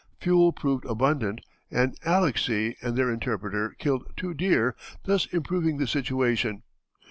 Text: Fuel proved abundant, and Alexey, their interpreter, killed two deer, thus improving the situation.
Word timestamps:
Fuel 0.21 0.51
proved 0.51 0.83
abundant, 0.85 1.41
and 1.69 1.95
Alexey, 2.03 2.75
their 2.81 3.11
interpreter, 3.13 3.75
killed 3.77 4.11
two 4.17 4.33
deer, 4.33 4.75
thus 5.05 5.27
improving 5.27 5.77
the 5.77 5.85
situation. 5.85 6.63